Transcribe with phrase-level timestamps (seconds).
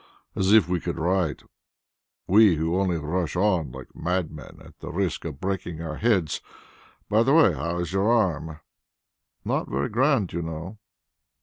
[0.35, 1.43] As if we could write
[2.25, 6.41] we who only rush on, like madmen, at the risk of breaking our heads!
[7.07, 8.59] By the way, how is your arm?"
[9.45, 10.79] "Not very grand, you know."